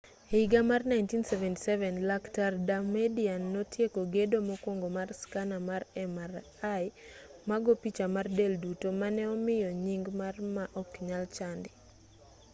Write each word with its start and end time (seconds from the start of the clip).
e 0.33 0.33
higa 0.39 0.61
mar 0.69 0.81
1977 0.91 2.09
lakt 2.09 2.35
damadian 2.67 3.43
notieko 3.53 4.01
gedo 4.13 4.37
mokwongo 4.47 4.87
mar 4.97 5.09
skana 5.21 5.57
mar 5.69 5.81
mri 6.15 6.41
ma 7.47 7.55
go 7.63 7.73
picha 7.81 8.05
mar 8.15 8.27
del-duto 8.37 8.87
mane 9.01 9.23
omiyo 9.35 9.69
nying 9.83 10.05
mar 10.21 10.35
ma 10.55 10.63
oknyal 10.81 11.23
chandi 11.37 11.69